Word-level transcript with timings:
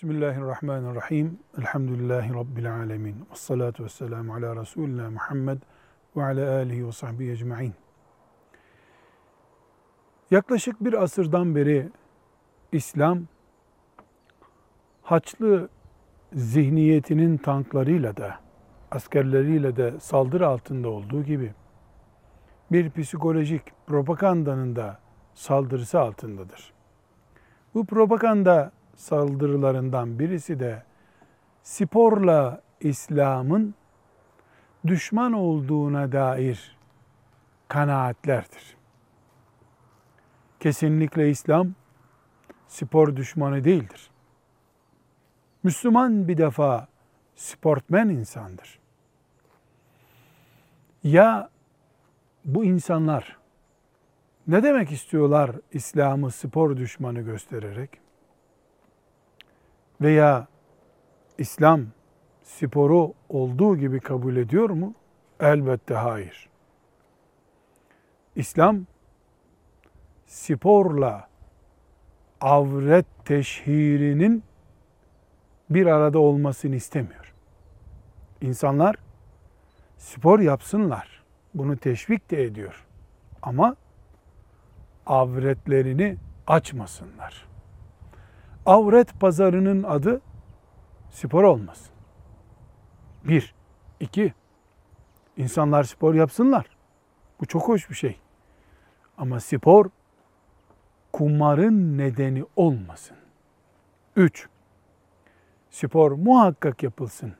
Bismillahirrahmanirrahim. 0.00 1.38
Elhamdülillahi 1.58 2.34
Rabbil 2.34 2.74
alemin. 2.74 3.16
Ve 3.30 3.34
salatu 3.34 3.84
ve 3.84 3.88
selamu 3.88 4.34
ala 4.34 4.56
Resulina 4.56 5.10
Muhammed 5.10 5.58
ve 6.16 6.24
ala 6.24 6.56
alihi 6.56 6.86
ve 6.86 6.92
sahbihi 6.92 7.30
ecma'in. 7.30 7.74
Yaklaşık 10.30 10.84
bir 10.84 11.02
asırdan 11.02 11.54
beri 11.54 11.88
İslam, 12.72 13.18
Haçlı 15.02 15.68
zihniyetinin 16.32 17.36
tanklarıyla 17.36 18.16
da, 18.16 18.40
askerleriyle 18.90 19.76
de 19.76 20.00
saldırı 20.00 20.46
altında 20.46 20.88
olduğu 20.88 21.22
gibi, 21.22 21.52
bir 22.72 22.90
psikolojik 22.90 23.62
propagandanın 23.86 24.76
da 24.76 24.98
saldırısı 25.34 26.00
altındadır. 26.00 26.72
Bu 27.74 27.86
propaganda 27.86 28.72
saldırılarından 29.00 30.18
birisi 30.18 30.60
de 30.60 30.82
sporla 31.62 32.62
İslam'ın 32.80 33.74
düşman 34.86 35.32
olduğuna 35.32 36.12
dair 36.12 36.76
kanaatlerdir. 37.68 38.76
Kesinlikle 40.60 41.30
İslam 41.30 41.74
spor 42.68 43.16
düşmanı 43.16 43.64
değildir. 43.64 44.10
Müslüman 45.62 46.28
bir 46.28 46.38
defa 46.38 46.88
sportmen 47.36 48.08
insandır. 48.08 48.78
Ya 51.02 51.50
bu 52.44 52.64
insanlar 52.64 53.38
ne 54.46 54.62
demek 54.62 54.90
istiyorlar 54.92 55.50
İslam'ı 55.72 56.30
spor 56.30 56.76
düşmanı 56.76 57.20
göstererek? 57.20 58.09
Veya 60.00 60.46
İslam 61.38 61.86
sporu 62.42 63.12
olduğu 63.28 63.76
gibi 63.76 64.00
kabul 64.00 64.36
ediyor 64.36 64.70
mu? 64.70 64.94
Elbette 65.40 65.94
hayır. 65.94 66.48
İslam 68.36 68.86
sporla 70.26 71.28
avret 72.40 73.06
teşhirinin 73.24 74.42
bir 75.70 75.86
arada 75.86 76.18
olmasını 76.18 76.76
istemiyor. 76.76 77.34
İnsanlar 78.40 78.96
spor 79.98 80.40
yapsınlar. 80.40 81.22
Bunu 81.54 81.76
teşvik 81.76 82.30
de 82.30 82.44
ediyor. 82.44 82.86
Ama 83.42 83.76
avretlerini 85.06 86.16
açmasınlar. 86.46 87.49
Avret 88.66 89.20
pazarının 89.20 89.82
adı 89.82 90.20
spor 91.10 91.44
olmasın. 91.44 91.92
Bir. 93.24 93.54
iki. 94.00 94.34
İnsanlar 95.36 95.84
spor 95.84 96.14
yapsınlar. 96.14 96.66
Bu 97.40 97.46
çok 97.46 97.68
hoş 97.68 97.90
bir 97.90 97.94
şey. 97.94 98.20
Ama 99.18 99.40
spor 99.40 99.90
kumarın 101.12 101.98
nedeni 101.98 102.44
olmasın. 102.56 103.16
Üç. 104.16 104.48
Spor 105.70 106.12
muhakkak 106.12 106.82
yapılsın. 106.82 107.32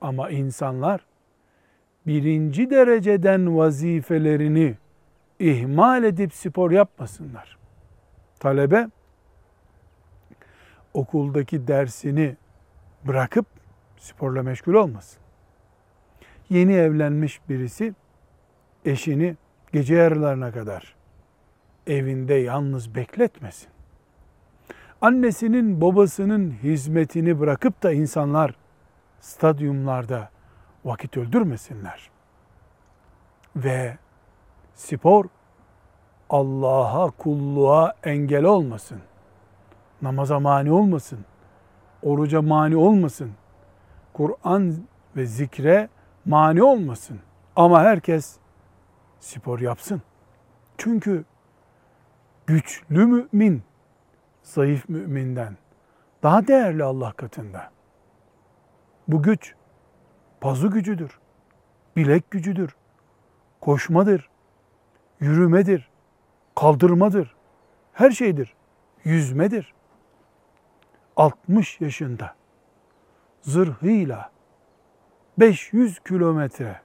Ama 0.00 0.30
insanlar 0.30 1.06
birinci 2.06 2.70
dereceden 2.70 3.56
vazifelerini 3.56 4.76
ihmal 5.38 6.04
edip 6.04 6.34
spor 6.34 6.70
yapmasınlar. 6.70 7.58
Talebe 8.40 8.88
okuldaki 10.98 11.68
dersini 11.68 12.36
bırakıp 13.06 13.46
sporla 13.96 14.42
meşgul 14.42 14.74
olmasın. 14.74 15.20
Yeni 16.50 16.72
evlenmiş 16.72 17.40
birisi 17.48 17.94
eşini 18.84 19.36
gece 19.72 19.94
yarılarına 19.94 20.52
kadar 20.52 20.94
evinde 21.86 22.34
yalnız 22.34 22.94
bekletmesin. 22.94 23.68
Annesinin, 25.00 25.80
babasının 25.80 26.50
hizmetini 26.50 27.40
bırakıp 27.40 27.82
da 27.82 27.92
insanlar 27.92 28.54
stadyumlarda 29.20 30.30
vakit 30.84 31.16
öldürmesinler. 31.16 32.10
Ve 33.56 33.98
spor 34.74 35.24
Allah'a 36.30 37.10
kulluğa 37.10 37.94
engel 38.04 38.44
olmasın. 38.44 39.00
Namaza 40.02 40.40
mani 40.40 40.72
olmasın. 40.72 41.24
Oruca 42.02 42.42
mani 42.42 42.76
olmasın. 42.76 43.32
Kur'an 44.12 44.74
ve 45.16 45.26
zikre 45.26 45.88
mani 46.24 46.62
olmasın. 46.62 47.20
Ama 47.56 47.80
herkes 47.82 48.38
spor 49.20 49.60
yapsın. 49.60 50.02
Çünkü 50.78 51.24
güçlü 52.46 53.06
mümin 53.06 53.62
zayıf 54.42 54.88
müminden 54.88 55.56
daha 56.22 56.46
değerli 56.46 56.84
Allah 56.84 57.12
katında. 57.12 57.70
Bu 59.08 59.22
güç 59.22 59.54
pazu 60.40 60.70
gücüdür, 60.70 61.18
bilek 61.96 62.30
gücüdür, 62.30 62.76
koşmadır, 63.60 64.30
yürümedir, 65.20 65.90
kaldırmadır, 66.54 67.36
her 67.92 68.10
şeydir, 68.10 68.54
yüzmedir. 69.04 69.74
60 71.18 71.80
yaşında 71.80 72.34
zırhıyla 73.40 74.30
500 75.38 76.00
kilometre 76.00 76.80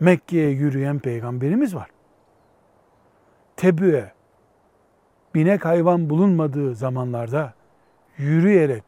Mekke'ye 0.00 0.50
yürüyen 0.50 0.98
peygamberimiz 0.98 1.74
var. 1.74 1.90
Tebü'e 3.56 4.12
binek 5.34 5.64
hayvan 5.64 6.10
bulunmadığı 6.10 6.74
zamanlarda 6.74 7.54
yürüyerek 8.18 8.84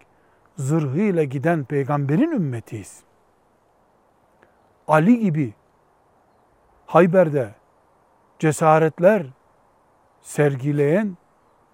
zırhıyla 0.56 1.24
giden 1.24 1.64
peygamberin 1.64 2.30
ümmetiyiz. 2.30 3.02
Ali 4.88 5.18
gibi 5.18 5.54
Hayber'de 6.86 7.54
cesaretler 8.38 9.26
sergileyen 10.22 11.16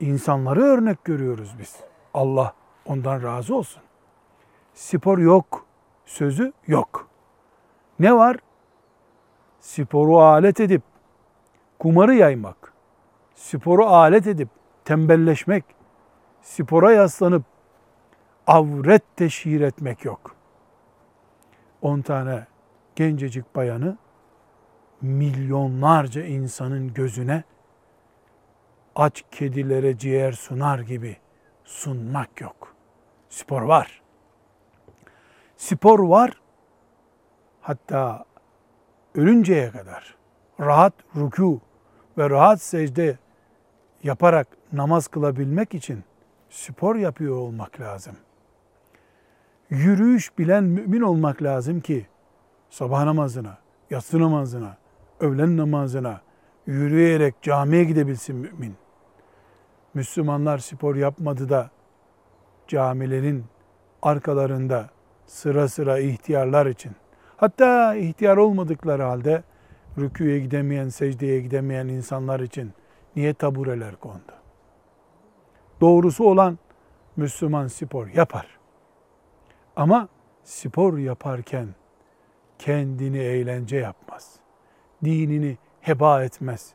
insanları 0.00 0.62
örnek 0.62 1.04
görüyoruz 1.04 1.54
biz. 1.58 1.80
Allah 2.14 2.54
ondan 2.86 3.22
razı 3.22 3.54
olsun. 3.54 3.82
Spor 4.74 5.18
yok, 5.18 5.66
sözü 6.04 6.52
yok. 6.66 7.08
Ne 7.98 8.14
var? 8.14 8.36
Sporu 9.60 10.18
alet 10.18 10.60
edip 10.60 10.82
kumarı 11.78 12.14
yaymak, 12.14 12.72
sporu 13.34 13.86
alet 13.86 14.26
edip 14.26 14.48
tembelleşmek, 14.84 15.64
spora 16.42 16.92
yaslanıp 16.92 17.42
avret 18.46 19.16
teşhir 19.16 19.60
etmek 19.60 20.04
yok. 20.04 20.36
10 21.82 22.00
tane 22.00 22.46
gencecik 22.96 23.56
bayanı 23.56 23.98
milyonlarca 25.00 26.24
insanın 26.24 26.94
gözüne 26.94 27.44
aç 28.96 29.24
kedilere 29.30 29.98
ciğer 29.98 30.32
sunar 30.32 30.78
gibi 30.78 31.16
sunmak 31.64 32.40
yok. 32.40 32.71
Spor 33.32 33.62
var. 33.62 34.02
Spor 35.56 35.98
var. 35.98 36.40
Hatta 37.60 38.24
ölünceye 39.14 39.70
kadar 39.70 40.16
rahat 40.60 40.92
ruku 41.16 41.60
ve 42.18 42.30
rahat 42.30 42.62
secde 42.62 43.18
yaparak 44.02 44.48
namaz 44.72 45.08
kılabilmek 45.08 45.74
için 45.74 46.04
spor 46.50 46.96
yapıyor 46.96 47.36
olmak 47.36 47.80
lazım. 47.80 48.16
Yürüyüş 49.70 50.38
bilen 50.38 50.64
mümin 50.64 51.00
olmak 51.00 51.42
lazım 51.42 51.80
ki 51.80 52.06
sabah 52.70 53.04
namazına, 53.04 53.58
yatsı 53.90 54.20
namazına, 54.20 54.76
öğlen 55.20 55.56
namazına 55.56 56.20
yürüyerek 56.66 57.42
camiye 57.42 57.84
gidebilsin 57.84 58.36
mümin. 58.36 58.74
Müslümanlar 59.94 60.58
spor 60.58 60.96
yapmadı 60.96 61.48
da 61.48 61.70
camilerin 62.68 63.44
arkalarında 64.02 64.90
sıra 65.26 65.68
sıra 65.68 65.98
ihtiyarlar 65.98 66.66
için 66.66 66.92
hatta 67.36 67.94
ihtiyar 67.94 68.36
olmadıkları 68.36 69.02
halde 69.02 69.42
rüküye 69.98 70.38
gidemeyen, 70.38 70.88
secdeye 70.88 71.40
gidemeyen 71.40 71.88
insanlar 71.88 72.40
için 72.40 72.72
niye 73.16 73.34
tabureler 73.34 73.96
kondu? 73.96 74.32
Doğrusu 75.80 76.24
olan 76.24 76.58
Müslüman 77.16 77.66
spor 77.66 78.06
yapar. 78.06 78.46
Ama 79.76 80.08
spor 80.44 80.98
yaparken 80.98 81.68
kendini 82.58 83.18
eğlence 83.18 83.76
yapmaz. 83.76 84.36
Dinini 85.04 85.58
heba 85.80 86.24
etmez. 86.24 86.72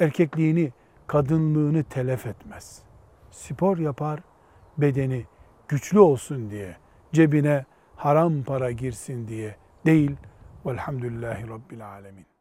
Erkekliğini, 0.00 0.72
kadınlığını 1.06 1.84
telef 1.84 2.26
etmez. 2.26 2.82
Spor 3.30 3.78
yapar, 3.78 4.20
bedeni 4.78 5.26
güçlü 5.68 5.98
olsun 5.98 6.50
diye, 6.50 6.76
cebine 7.12 7.64
haram 7.96 8.42
para 8.42 8.70
girsin 8.70 9.28
diye 9.28 9.56
değil. 9.86 10.16
Velhamdülillahi 10.66 11.48
Rabbil 11.48 11.88
Alemin. 11.88 12.31